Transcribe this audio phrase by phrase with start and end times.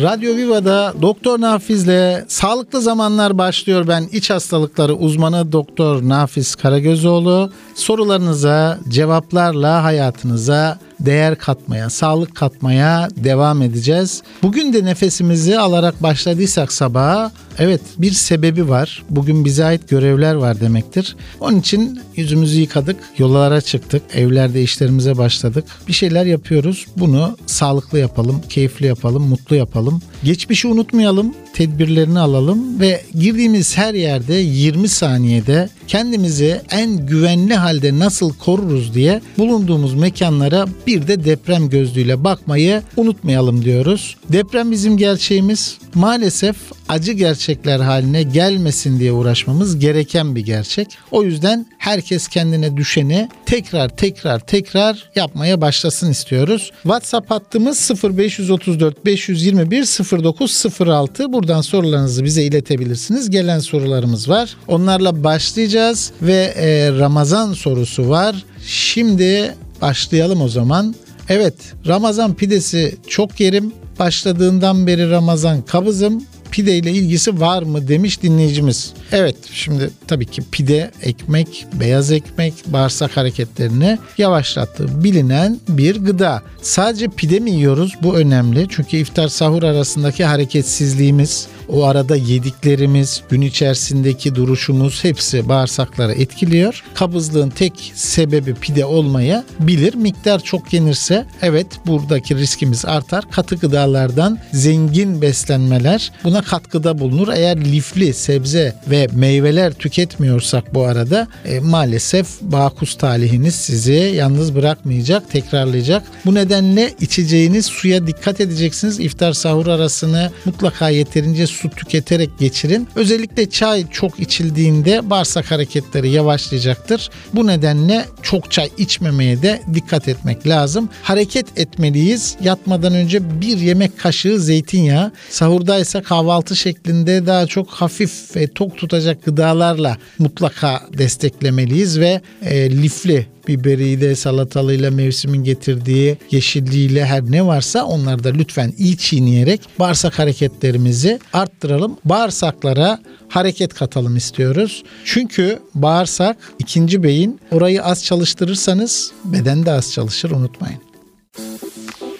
[0.00, 3.88] Radyo Viva'da Doktor Nafiz'le Sağlıklı Zamanlar başlıyor.
[3.88, 7.52] Ben iç hastalıkları uzmanı Doktor Nafiz Karagözoğlu.
[7.74, 14.22] Sorularınıza, cevaplarla hayatınıza değer katmaya, sağlık katmaya devam edeceğiz.
[14.42, 19.02] Bugün de nefesimizi alarak başladıysak sabaha evet bir sebebi var.
[19.10, 21.16] Bugün bize ait görevler var demektir.
[21.40, 25.64] Onun için yüzümüzü yıkadık, yollara çıktık, evlerde işlerimize başladık.
[25.88, 26.86] Bir şeyler yapıyoruz.
[26.96, 30.02] Bunu sağlıklı yapalım, keyifli yapalım, mutlu yapalım.
[30.24, 38.32] Geçmişi unutmayalım, tedbirlerini alalım ve girdiğimiz her yerde 20 saniyede kendimizi en güvenli halde nasıl
[38.32, 44.16] koruruz diye bulunduğumuz mekanlara bir de deprem gözlüğüyle bakmayı unutmayalım diyoruz.
[44.32, 45.78] Deprem bizim gerçeğimiz.
[45.94, 46.56] Maalesef
[46.88, 47.12] acı
[47.50, 50.98] gerçekler haline gelmesin diye uğraşmamız gereken bir gerçek.
[51.10, 56.72] O yüzden herkes kendine düşeni tekrar tekrar tekrar yapmaya başlasın istiyoruz.
[56.82, 59.84] WhatsApp hattımız 0534 521
[60.22, 61.32] 0906.
[61.32, 63.30] Buradan sorularınızı bize iletebilirsiniz.
[63.30, 64.56] Gelen sorularımız var.
[64.68, 68.44] Onlarla başlayacağız ve e, Ramazan sorusu var.
[68.66, 70.94] Şimdi başlayalım o zaman.
[71.28, 71.54] Evet
[71.86, 73.72] Ramazan pidesi çok yerim.
[73.98, 78.92] Başladığından beri Ramazan kabızım pide ile ilgisi var mı demiş dinleyicimiz.
[79.12, 86.42] Evet şimdi tabii ki pide, ekmek, beyaz ekmek bağırsak hareketlerini yavaşlattığı bilinen bir gıda.
[86.62, 87.94] Sadece pide mi yiyoruz?
[88.02, 88.66] Bu önemli.
[88.70, 96.84] Çünkü iftar sahur arasındaki hareketsizliğimiz, o arada yediklerimiz, gün içerisindeki duruşumuz hepsi bağırsakları etkiliyor.
[96.94, 99.94] Kabızlığın tek sebebi pide olmaya bilir.
[99.94, 103.24] Miktar çok yenirse evet buradaki riskimiz artar.
[103.30, 107.28] Katı gıdalardan zengin beslenmeler buna katkıda bulunur.
[107.28, 115.30] Eğer lifli sebze ve meyveler tüketmiyorsak bu arada e, maalesef bakus talihiniz sizi yalnız bırakmayacak,
[115.30, 116.02] tekrarlayacak.
[116.26, 119.00] Bu nedenle içeceğiniz suya dikkat edeceksiniz.
[119.00, 122.88] İftar sahur arasını mutlaka yeterince su tüketerek geçirin.
[122.96, 127.10] Özellikle çay çok içildiğinde bağırsak hareketleri yavaşlayacaktır.
[127.34, 130.88] Bu nedenle çok çay içmemeye de dikkat etmek lazım.
[131.02, 132.36] Hareket etmeliyiz.
[132.42, 139.24] Yatmadan önce bir yemek kaşığı zeytinyağı, sahurdaysa kahvaltı şeklinde daha çok hafif ve tok tutacak
[139.24, 148.24] gıdalarla mutlaka desteklemeliyiz ve e, lifli biberiyle, salatalıyla, mevsimin getirdiği yeşilliğiyle her ne varsa onları
[148.24, 151.96] da lütfen iyi çiğneyerek bağırsak hareketlerimizi arttıralım.
[152.04, 152.98] Bağırsaklara
[153.28, 154.82] hareket katalım istiyoruz.
[155.04, 160.80] Çünkü bağırsak ikinci beyin orayı az çalıştırırsanız beden de az çalışır unutmayın.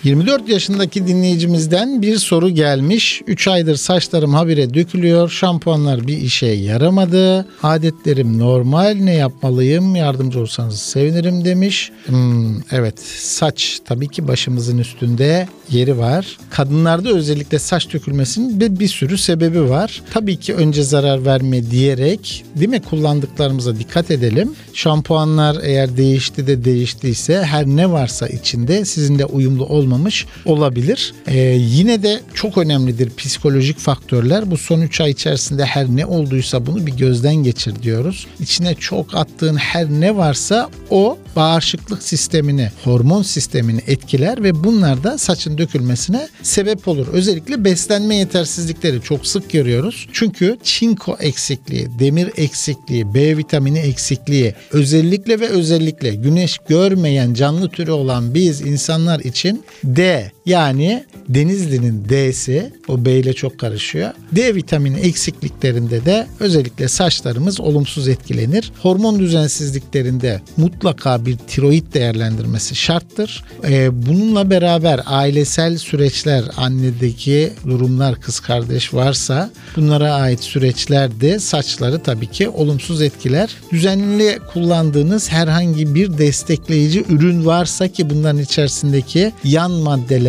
[0.05, 3.23] 24 yaşındaki dinleyicimizden bir soru gelmiş.
[3.27, 5.31] 3 aydır saçlarım habire dökülüyor.
[5.31, 7.47] Şampuanlar bir işe yaramadı.
[7.63, 8.97] Adetlerim normal.
[9.01, 9.97] Ne yapmalıyım?
[9.97, 11.93] Yardımcı olsanız sevinirim demiş.
[12.07, 16.39] Hmm, evet saç tabii ki başımızın üstünde yeri var.
[16.51, 20.03] Kadınlarda özellikle saç dökülmesinin bir, bir sürü sebebi var.
[20.13, 24.53] Tabii ki önce zarar verme diyerek değil mi kullandıklarımıza dikkat edelim.
[24.75, 31.15] Şampuanlar eğer değişti de değiştiyse her ne varsa içinde sizinle uyumlu olmamış olabilir.
[31.27, 34.51] Ee, yine de çok önemlidir psikolojik faktörler.
[34.51, 38.27] Bu son 3 ay içerisinde her ne olduysa bunu bir gözden geçir diyoruz.
[38.41, 45.19] İçine çok attığın her ne varsa o bağışıklık sistemini, hormon sistemini etkiler ve bunlar da
[45.19, 47.07] saçın dökülmesine sebep olur.
[47.13, 50.09] Özellikle beslenme yetersizlikleri çok sık görüyoruz.
[50.13, 57.91] Çünkü çinko eksikliği, demir eksikliği, B vitamini eksikliği, özellikle ve özellikle güneş görmeyen canlı türü
[57.91, 64.11] olan biz insanlar için D yani Denizli'nin D'si o B ile çok karışıyor.
[64.33, 68.73] D vitamini eksikliklerinde de özellikle saçlarımız olumsuz etkilenir.
[68.83, 73.45] Hormon düzensizliklerinde mutlaka bir tiroid değerlendirmesi şarttır.
[73.65, 82.03] Ee, bununla beraber ailesel süreçler, annedeki durumlar, kız kardeş varsa bunlara ait süreçler de saçları
[82.03, 83.51] tabii ki olumsuz etkiler.
[83.73, 89.71] Düzenli kullandığınız herhangi bir destekleyici ürün varsa ki bunların içerisindeki yan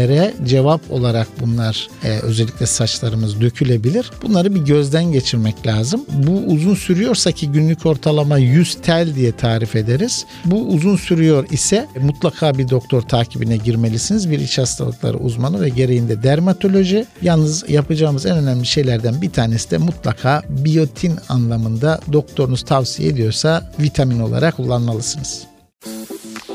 [0.02, 4.12] maddelere cevap olarak bunlar e, özellikle saçlarımız dökülebilir.
[4.22, 6.06] Bunları bir gözden geçirmek lazım.
[6.14, 10.26] Bu uzun sürüyorsa ki günlük ortalama 100 tel diye tarif ederiz.
[10.46, 14.32] Bu uzun sürüyor ise mutlaka bir doktor takibine girmelisiniz.
[14.32, 17.06] Bir iç hastalıkları uzmanı ve gereğinde dermatoloji.
[17.22, 24.20] Yalnız yapacağımız en önemli şeylerden bir tanesi de mutlaka biyotin anlamında doktorunuz tavsiye ediyorsa vitamin
[24.20, 25.51] olarak kullanmalısınız.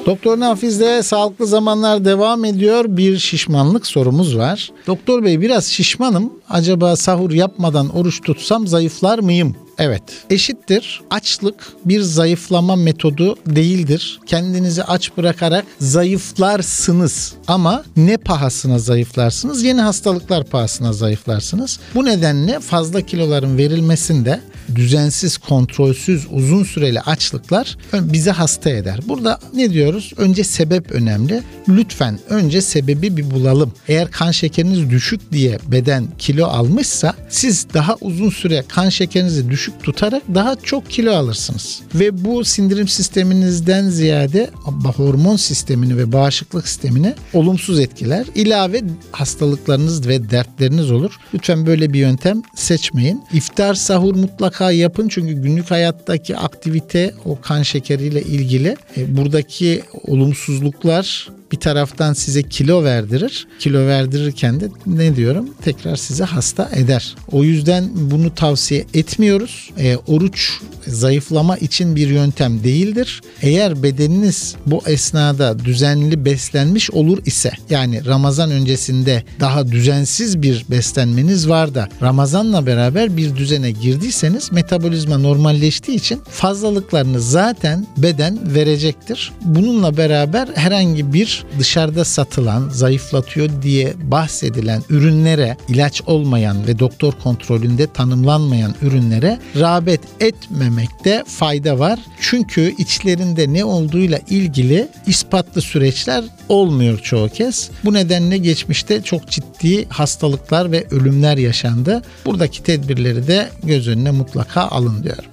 [0.06, 2.84] Doktor Nafiz'de sağlıklı zamanlar devam ediyor.
[2.88, 4.70] Bir şişmanlık sorumuz var.
[4.86, 6.32] Doktor Bey biraz şişmanım.
[6.50, 9.56] Acaba sahur yapmadan oruç tutsam zayıflar mıyım?
[9.78, 11.02] Evet, eşittir.
[11.10, 14.20] Açlık bir zayıflama metodu değildir.
[14.26, 19.64] Kendinizi aç bırakarak zayıflarsınız ama ne pahasına zayıflarsınız?
[19.64, 21.78] Yeni hastalıklar pahasına zayıflarsınız.
[21.94, 24.40] Bu nedenle fazla kiloların verilmesinde
[24.74, 29.00] düzensiz, kontrolsüz, uzun süreli açlıklar bize hasta eder.
[29.08, 30.12] Burada ne diyoruz?
[30.16, 31.42] Önce sebep önemli.
[31.68, 33.72] Lütfen önce sebebi bir bulalım.
[33.88, 39.82] Eğer kan şekeriniz düşük diye beden kilo almışsa siz daha uzun süre kan şekerinizi düşük
[39.82, 41.80] tutarak daha çok kilo alırsınız.
[41.94, 44.50] Ve bu sindirim sisteminizden ziyade
[44.96, 48.26] hormon sistemini ve bağışıklık sistemini olumsuz etkiler.
[48.34, 48.82] İlave
[49.12, 51.12] hastalıklarınız ve dertleriniz olur.
[51.34, 53.22] Lütfen böyle bir yöntem seçmeyin.
[53.32, 58.76] İftar, sahur mutlaka yapın çünkü günlük hayattaki aktivite o kan şekeriyle ilgili.
[58.96, 63.46] E, buradaki olumsuzluklar bir taraftan size kilo verdirir.
[63.58, 65.48] Kilo verdirirken de ne diyorum?
[65.62, 67.14] Tekrar size hasta eder.
[67.32, 69.70] O yüzden bunu tavsiye etmiyoruz.
[69.78, 73.22] E, oruç zayıflama için bir yöntem değildir.
[73.42, 81.48] Eğer bedeniniz bu esnada düzenli beslenmiş olur ise yani Ramazan öncesinde daha düzensiz bir beslenmeniz
[81.48, 89.32] var da Ramazanla beraber bir düzene girdiyseniz metabolizma normalleştiği için fazlalıklarını zaten beden verecektir.
[89.44, 97.86] Bununla beraber herhangi bir dışarıda satılan zayıflatıyor diye bahsedilen ürünlere ilaç olmayan ve doktor kontrolünde
[97.86, 101.98] tanımlanmayan ürünlere rağbet etmemekte fayda var.
[102.20, 107.70] Çünkü içlerinde ne olduğuyla ilgili ispatlı süreçler olmuyor çoğu kez.
[107.84, 112.02] Bu nedenle geçmişte çok ciddi hastalıklar ve ölümler yaşandı.
[112.26, 115.30] Buradaki tedbirleri de göz önüne mutlaka alın diyorum.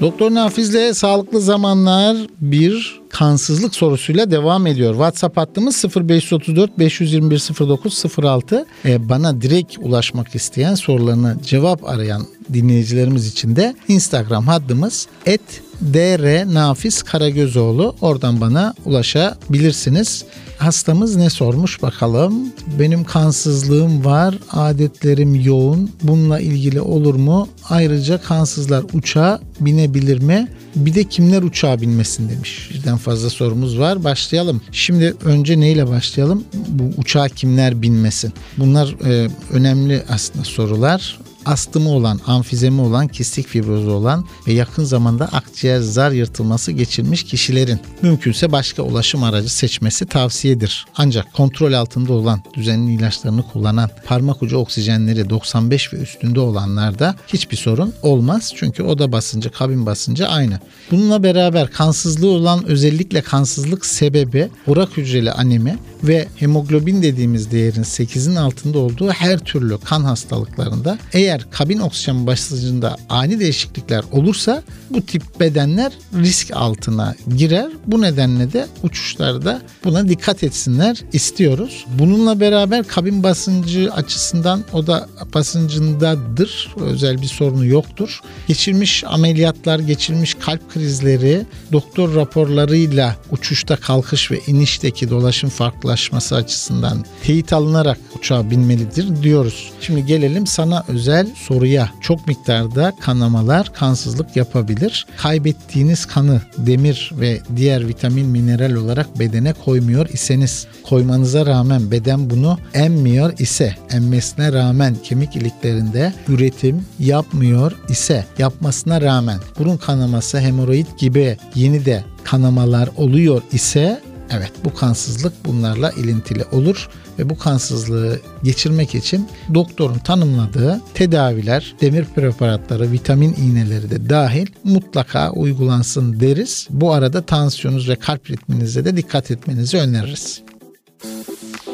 [0.00, 4.92] Doktor Nafiz'le sağlıklı zamanlar bir kansızlık sorusuyla devam ediyor.
[4.92, 8.66] WhatsApp hattımız 0534 521 09 06.
[8.84, 15.40] Ee, bana direkt ulaşmak isteyen sorularını cevap arayan dinleyicilerimiz için de Instagram hattımız et
[15.80, 20.24] dr nafiz karagözoğlu oradan bana ulaşabilirsiniz.
[20.58, 22.52] Hastamız ne sormuş bakalım.
[22.78, 25.90] Benim kansızlığım var, adetlerim yoğun.
[26.02, 27.48] Bununla ilgili olur mu?
[27.68, 30.48] Ayrıca kansızlar uçağa binebilir mi?
[30.76, 32.70] Bir de kimler uçağa binmesin demiş.
[32.74, 34.04] Birden fazla sorumuz var.
[34.04, 34.60] Başlayalım.
[34.72, 36.44] Şimdi önce neyle başlayalım?
[36.68, 38.32] Bu uçağa kimler binmesin?
[38.56, 45.28] Bunlar e, önemli aslında sorular astımı olan, amfizemi olan, kistik fibrozu olan ve yakın zamanda
[45.32, 50.86] akciğer zar yırtılması geçirmiş kişilerin mümkünse başka ulaşım aracı seçmesi tavsiyedir.
[50.96, 57.56] Ancak kontrol altında olan, düzenli ilaçlarını kullanan, parmak ucu oksijenleri 95 ve üstünde olanlarda hiçbir
[57.56, 58.52] sorun olmaz.
[58.56, 60.60] Çünkü oda basıncı, kabin basıncı aynı.
[60.90, 68.36] Bununla beraber kansızlığı olan özellikle kansızlık sebebi urak hücreli anemi ve hemoglobin dediğimiz değerin 8'in
[68.36, 75.40] altında olduğu her türlü kan hastalıklarında eğer kabin oksijen basıncında ani değişiklikler olursa bu tip
[75.40, 77.70] bedenler risk altına girer.
[77.86, 81.86] Bu nedenle de uçuşlarda buna dikkat etsinler istiyoruz.
[81.98, 86.74] Bununla beraber kabin basıncı açısından o da basıncındadır.
[86.80, 88.20] Özel bir sorunu yoktur.
[88.48, 95.50] Geçirmiş ameliyatlar, geçirmiş kalp krizleri doktor raporlarıyla uçuşta kalkış ve inişteki dolaşım
[95.88, 99.72] farklılaşması açısından teyit alınarak uçağa binmelidir diyoruz.
[99.80, 101.90] Şimdi gelelim sana özel soruya.
[102.00, 105.06] Çok miktarda kanamalar kansızlık yapabilir.
[105.16, 112.58] Kaybettiğiniz kanı demir ve diğer vitamin mineral olarak bedene koymuyor iseniz koymanıza rağmen beden bunu
[112.74, 121.36] emmiyor ise emmesine rağmen kemik iliklerinde üretim yapmıyor ise yapmasına rağmen burun kanaması hemoroid gibi
[121.54, 128.94] yeni de kanamalar oluyor ise Evet bu kansızlık bunlarla ilintili olur ve bu kansızlığı geçirmek
[128.94, 136.68] için doktorun tanımladığı tedaviler, demir preparatları, vitamin iğneleri de dahil mutlaka uygulansın deriz.
[136.70, 140.47] Bu arada tansiyonunuz ve kalp ritminize de dikkat etmenizi öneririz.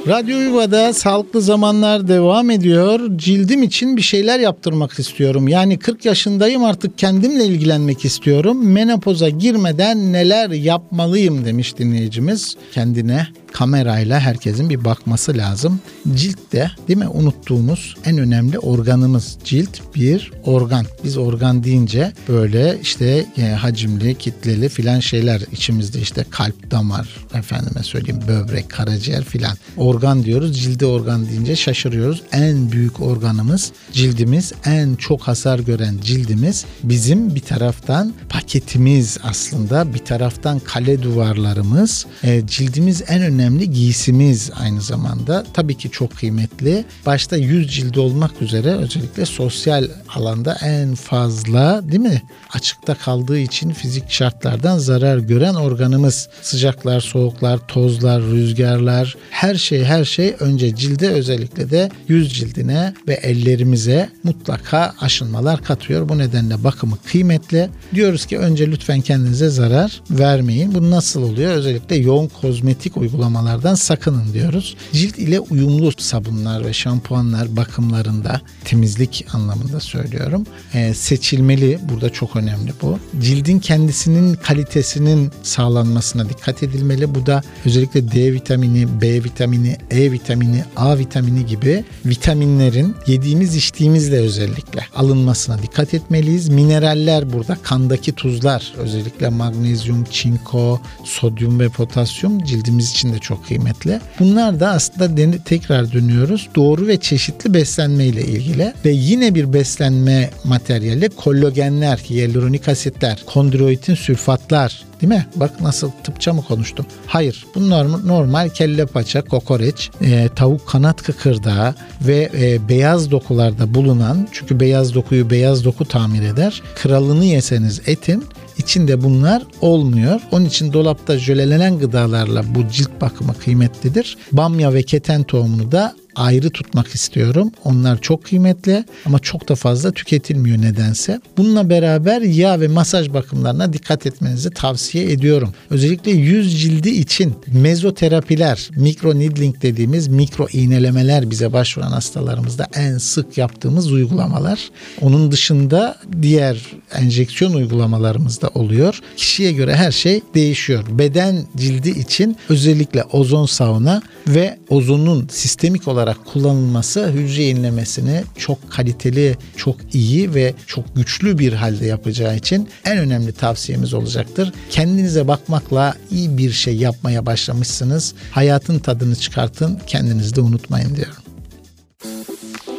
[0.09, 3.01] Radyo Yuva'da sağlıklı zamanlar devam ediyor.
[3.17, 5.49] Cildim için bir şeyler yaptırmak istiyorum.
[5.49, 8.73] Yani 40 yaşındayım artık kendimle ilgilenmek istiyorum.
[8.73, 15.81] Menopoza girmeden neler yapmalıyım demiş dinleyicimiz kendine kamerayla herkesin bir bakması lazım.
[16.15, 19.37] Cilt de değil mi unuttuğumuz en önemli organımız.
[19.45, 20.87] Cilt bir organ.
[21.05, 27.83] Biz organ deyince böyle işte e, hacimli, kitleli filan şeyler içimizde işte kalp, damar, efendime
[27.83, 29.57] söyleyeyim böbrek, karaciğer filan.
[29.77, 30.63] Organ diyoruz.
[30.63, 32.23] Cilde organ deyince şaşırıyoruz.
[32.33, 34.53] En büyük organımız cildimiz.
[34.65, 42.47] En çok hasar gören cildimiz bizim bir taraftan paketimiz aslında bir taraftan kale duvarlarımız e,
[42.47, 45.45] cildimiz en önemli giysimiz aynı zamanda.
[45.55, 46.85] Tabii ki çok kıymetli.
[47.07, 52.23] Başta yüz cildi olmak üzere özellikle sosyal alanda en fazla değil mi?
[52.53, 56.29] Açıkta kaldığı için fizik şartlardan zarar gören organımız.
[56.43, 63.15] Sıcaklar soğuklar tozlar rüzgarlar her şey her şey önce cilde özellikle de yüz cildine ve
[63.15, 66.09] ellerimize mutlaka aşınmalar katıyor.
[66.09, 67.71] Bu nedenle bakımı kıymetli.
[67.95, 70.75] Diyoruz ki önce lütfen kendinize zarar vermeyin.
[70.75, 71.53] Bu nasıl oluyor?
[71.53, 72.97] Özellikle yoğun kozmetik
[73.35, 74.77] uygulamalardan sakının diyoruz.
[74.93, 80.47] Cilt ile uyumlu sabunlar ve şampuanlar bakımlarında temizlik anlamında söylüyorum.
[80.75, 81.79] E, seçilmeli.
[81.89, 82.99] Burada çok önemli bu.
[83.21, 87.15] Cildin kendisinin kalitesinin sağlanmasına dikkat edilmeli.
[87.15, 94.17] Bu da özellikle D vitamini, B vitamini, E vitamini, A vitamini gibi vitaminlerin yediğimiz içtiğimizle
[94.17, 96.49] özellikle alınmasına dikkat etmeliyiz.
[96.49, 104.01] Mineraller burada kandaki tuzlar özellikle magnezyum, çinko, sodyum ve potasyum cildimiz için de çok kıymetli.
[104.19, 106.49] Bunlar da aslında tekrar dönüyoruz.
[106.55, 113.95] Doğru ve çeşitli beslenme ile ilgili ve yine bir beslenme materyali kollagenler, hyaluronik asitler, kondroitin
[113.95, 115.27] sülfatlar Değil mi?
[115.37, 116.87] Bak nasıl tıpça mı konuştum?
[117.07, 117.47] Hayır.
[117.55, 124.29] Bu normal, normal kelle paça, kokoreç, e, tavuk kanat kıkırdağı ve e, beyaz dokularda bulunan
[124.33, 126.63] çünkü beyaz dokuyu beyaz doku tamir eder.
[126.75, 128.25] Kralını yeseniz etin
[128.59, 130.21] içinde bunlar olmuyor.
[130.33, 134.17] Onun için dolapta jölelenen gıdalarla bu cilt bakımı kıymetlidir.
[134.33, 137.51] Bamya ve keten tohumunu da ayrı tutmak istiyorum.
[137.65, 141.21] Onlar çok kıymetli ama çok da fazla tüketilmiyor nedense.
[141.37, 145.55] Bununla beraber yağ ve masaj bakımlarına dikkat etmenizi tavsiye ediyorum.
[145.71, 153.39] Özellikle yüz cildi için mezoterapiler, mikro needling dediğimiz mikro iğnelemeler bize başvuran hastalarımızda en sık
[153.39, 154.71] yaptığımız uygulamalar.
[155.01, 156.59] Onun dışında diğer
[156.95, 159.01] enjeksiyon uygulamalarımız da oluyor.
[159.17, 160.85] Kişiye göre her şey değişiyor.
[160.91, 168.71] Beden cildi için özellikle ozon sauna ve ozonun sistemik olarak olarak kullanılması hücre yenilemesini çok
[168.71, 174.53] kaliteli, çok iyi ve çok güçlü bir halde yapacağı için en önemli tavsiyemiz olacaktır.
[174.71, 178.15] Kendinize bakmakla iyi bir şey yapmaya başlamışsınız.
[178.31, 181.15] Hayatın tadını çıkartın, kendinizi de unutmayın diyorum.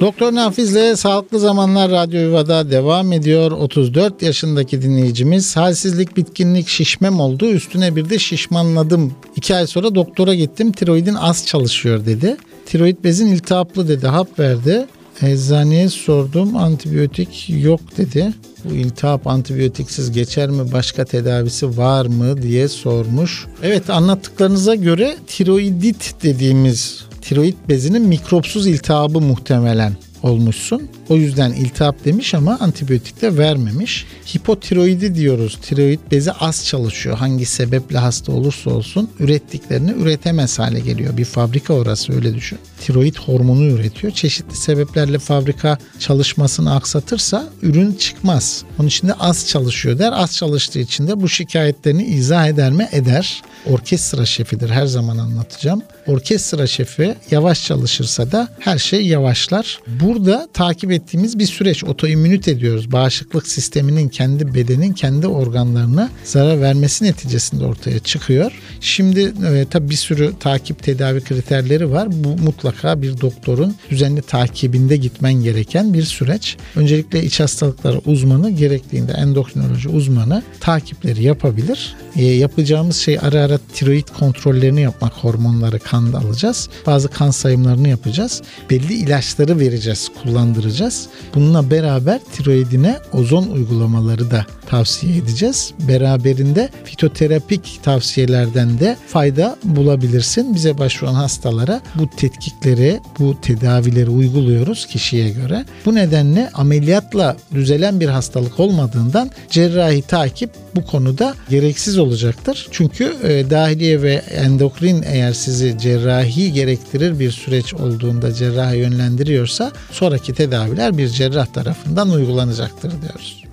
[0.01, 3.51] Doktor Nafiz'le Sağlıklı Zamanlar Radyo Yuva'da devam ediyor.
[3.51, 7.45] 34 yaşındaki dinleyicimiz halsizlik, bitkinlik, şişmem oldu.
[7.45, 9.13] Üstüne bir de şişmanladım.
[9.35, 10.71] 2 ay sonra doktora gittim.
[10.71, 12.37] Tiroidin az çalışıyor dedi.
[12.65, 14.07] Tiroid bezin iltihaplı dedi.
[14.07, 14.85] Hap verdi.
[15.21, 18.33] Eczaneye sordum antibiyotik yok dedi.
[18.63, 23.45] Bu iltihap antibiyotiksiz geçer mi başka tedavisi var mı diye sormuş.
[23.63, 29.93] Evet anlattıklarınıza göre tiroidit dediğimiz tiroid bezinin mikropsuz iltihabı muhtemelen
[30.25, 30.89] olmuşsun.
[31.09, 34.05] O yüzden iltihap demiş ama antibiyotik de vermemiş.
[34.35, 35.57] Hipotiroidi diyoruz.
[35.61, 37.17] Tiroid bezi az çalışıyor.
[37.17, 41.17] Hangi sebeple hasta olursa olsun ürettiklerini üretemez hale geliyor.
[41.17, 42.59] Bir fabrika orası öyle düşün.
[42.81, 44.13] Tiroid hormonu üretiyor.
[44.13, 48.63] Çeşitli sebeplerle fabrika çalışmasını aksatırsa ürün çıkmaz.
[48.79, 50.13] Onun için de az çalışıyor der.
[50.15, 52.89] Az çalıştığı için de bu şikayetlerini izah eder mi?
[52.91, 53.41] Eder.
[53.65, 55.81] Orkestra şefidir her zaman anlatacağım.
[56.07, 59.79] Orkestra şefi yavaş çalışırsa da her şey yavaşlar.
[60.15, 61.83] Burada takip ettiğimiz bir süreç.
[61.83, 62.91] Otoimmünite diyoruz.
[62.91, 68.51] Bağışıklık sisteminin kendi bedenin kendi organlarına zarar vermesi neticesinde ortaya çıkıyor.
[68.81, 72.07] Şimdi e, tabii bir sürü takip tedavi kriterleri var.
[72.11, 76.57] Bu mutlaka bir doktorun düzenli takibinde gitmen gereken bir süreç.
[76.75, 81.95] Öncelikle iç hastalıkları uzmanı gerektiğinde endokrinoloji uzmanı takipleri yapabilir.
[82.15, 86.69] E, yapacağımız şey ara ara tiroid kontrollerini yapmak, hormonları kanda alacağız.
[86.85, 88.41] Bazı kan sayımlarını yapacağız.
[88.69, 91.07] Belli ilaçları vereceğiz, kullandıracağız.
[91.35, 95.73] Bununla beraber tiroidine ozon uygulamaları da tavsiye edeceğiz.
[95.87, 100.55] Beraberinde fitoterapik tavsiyelerden de fayda bulabilirsin.
[100.55, 105.65] Bize başvuran hastalara bu tetkikleri, bu tedavileri uyguluyoruz kişiye göre.
[105.85, 112.67] Bu nedenle ameliyatla düzelen bir hastalık olmadığından cerrahi takip bu konuda gereksiz olacaktır.
[112.71, 120.33] Çünkü e, dahiliye ve endokrin eğer sizi cerrahi gerektirir bir süreç olduğunda cerraha yönlendiriyorsa sonraki
[120.33, 123.43] tedaviler bir cerrah tarafından uygulanacaktır diyoruz.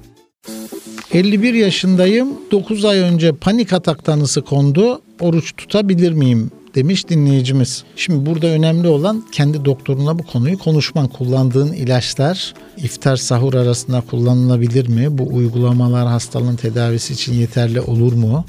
[1.12, 2.28] 51 yaşındayım.
[2.50, 5.02] 9 ay önce panik atak tanısı kondu.
[5.20, 7.84] Oruç tutabilir miyim demiş dinleyicimiz.
[7.96, 11.08] Şimdi burada önemli olan kendi doktoruna bu konuyu konuşman.
[11.08, 15.18] Kullandığın ilaçlar iftar sahur arasında kullanılabilir mi?
[15.18, 18.44] Bu uygulamalar hastalığın tedavisi için yeterli olur mu?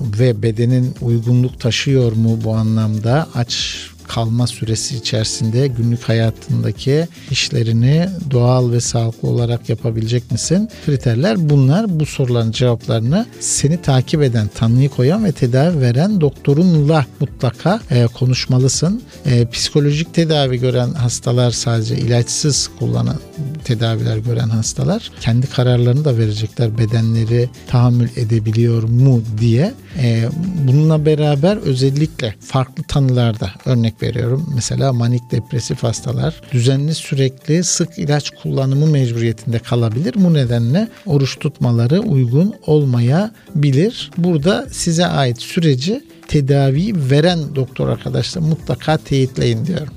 [0.00, 3.28] Ve bedenin uygunluk taşıyor mu bu anlamda?
[3.34, 10.68] Aç kalma süresi içerisinde günlük hayatındaki işlerini doğal ve sağlıklı olarak yapabilecek misin?
[10.86, 12.00] Kriterler bunlar.
[12.00, 19.02] Bu soruların cevaplarını seni takip eden, tanıyı koyan ve tedavi veren doktorunla mutlaka e, konuşmalısın.
[19.26, 23.18] E, psikolojik tedavi gören hastalar sadece ilaçsız kullanan
[23.66, 26.78] tedaviler gören hastalar kendi kararlarını da verecekler.
[26.78, 29.74] Bedenleri tahammül edebiliyor mu diye.
[30.02, 30.28] E,
[30.68, 34.52] bununla beraber özellikle farklı tanılarda örnek veriyorum.
[34.54, 40.14] Mesela manik depresif hastalar düzenli sürekli sık ilaç kullanımı mecburiyetinde kalabilir.
[40.16, 44.10] Bu nedenle oruç tutmaları uygun olmayabilir.
[44.18, 49.94] Burada size ait süreci tedavi veren doktor arkadaşlar mutlaka teyitleyin diyorum.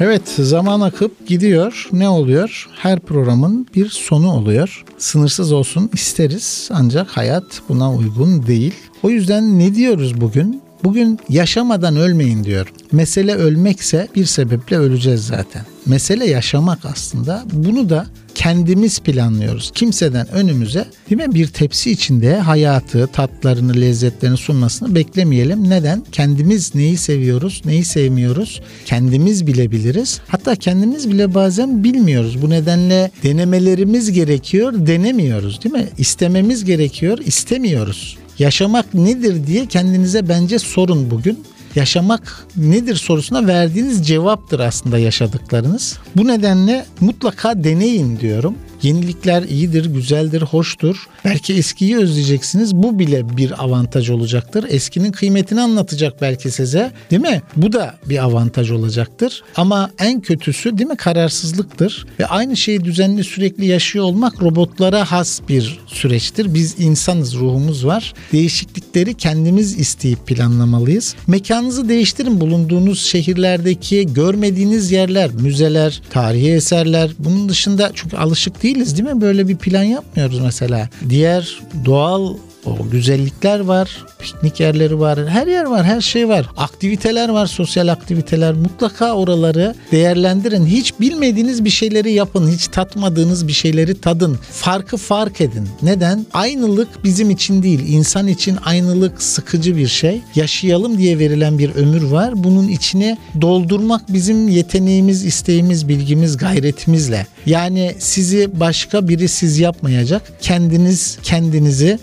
[0.00, 1.88] Evet zaman akıp gidiyor.
[1.92, 2.68] Ne oluyor?
[2.76, 4.84] Her programın bir sonu oluyor.
[4.98, 8.74] Sınırsız olsun isteriz ancak hayat buna uygun değil.
[9.02, 10.62] O yüzden ne diyoruz bugün?
[10.84, 12.72] Bugün yaşamadan ölmeyin diyor.
[12.92, 15.62] Mesele ölmekse bir sebeple öleceğiz zaten.
[15.86, 17.44] Mesele yaşamak aslında.
[17.52, 18.06] Bunu da
[18.38, 19.70] kendimiz planlıyoruz.
[19.74, 25.70] Kimseden önümüze değil mi bir tepsi içinde hayatı, tatlarını, lezzetlerini sunmasını beklemeyelim.
[25.70, 26.04] Neden?
[26.12, 30.20] Kendimiz neyi seviyoruz, neyi sevmiyoruz kendimiz bilebiliriz.
[30.28, 32.42] Hatta kendimiz bile bazen bilmiyoruz.
[32.42, 35.88] Bu nedenle denemelerimiz gerekiyor, denemiyoruz değil mi?
[35.98, 38.18] İstememiz gerekiyor, istemiyoruz.
[38.38, 41.38] Yaşamak nedir diye kendinize bence sorun bugün.
[41.74, 45.98] Yaşamak nedir sorusuna verdiğiniz cevaptır aslında yaşadıklarınız.
[46.16, 48.54] Bu nedenle mutlaka deneyin diyorum.
[48.82, 51.06] Yenilikler iyidir, güzeldir, hoştur.
[51.24, 52.74] Belki eskiyi özleyeceksiniz.
[52.74, 54.64] Bu bile bir avantaj olacaktır.
[54.68, 56.92] Eskinin kıymetini anlatacak belki size.
[57.10, 57.42] Değil mi?
[57.56, 59.42] Bu da bir avantaj olacaktır.
[59.56, 60.96] Ama en kötüsü değil mi?
[60.96, 62.06] Kararsızlıktır.
[62.20, 66.54] Ve aynı şeyi düzenli sürekli yaşıyor olmak robotlara has bir süreçtir.
[66.54, 68.14] Biz insanız, ruhumuz var.
[68.32, 71.14] Değişiklikleri kendimiz isteyip planlamalıyız.
[71.26, 72.40] Mekanınızı değiştirin.
[72.40, 77.10] Bulunduğunuz şehirlerdeki görmediğiniz yerler, müzeler, tarihi eserler.
[77.18, 79.20] Bunun dışında çünkü alışık değil değiliz değil mi?
[79.20, 80.88] Böyle bir plan yapmıyoruz mesela.
[81.08, 82.34] Diğer doğal
[82.66, 86.46] o güzellikler var, piknik yerleri var, her yer var, her şey var.
[86.56, 88.54] Aktiviteler var, sosyal aktiviteler.
[88.54, 90.66] Mutlaka oraları değerlendirin.
[90.66, 94.38] Hiç bilmediğiniz bir şeyleri yapın, hiç tatmadığınız bir şeyleri tadın.
[94.52, 95.68] Farkı fark edin.
[95.82, 96.26] Neden?
[96.32, 100.20] Aynılık bizim için değil, insan için aynılık sıkıcı bir şey.
[100.34, 102.44] Yaşayalım diye verilen bir ömür var.
[102.44, 107.26] Bunun içine doldurmak bizim yeteneğimiz, isteğimiz, bilgimiz, gayretimizle.
[107.46, 110.22] Yani sizi başka biri siz yapmayacak.
[110.40, 111.98] Kendiniz kendinizi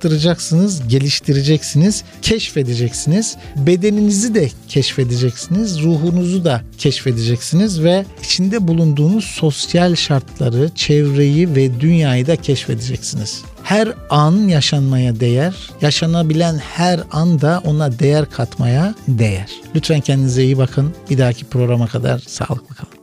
[0.00, 3.36] araştıracaksınız, geliştireceksiniz, keşfedeceksiniz.
[3.56, 12.36] Bedeninizi de keşfedeceksiniz, ruhunuzu da keşfedeceksiniz ve içinde bulunduğunuz sosyal şartları, çevreyi ve dünyayı da
[12.36, 13.42] keşfedeceksiniz.
[13.62, 19.50] Her an yaşanmaya değer, yaşanabilen her anda ona değer katmaya değer.
[19.74, 20.94] Lütfen kendinize iyi bakın.
[21.10, 22.99] Bir dahaki programa kadar sağlıklı kalın.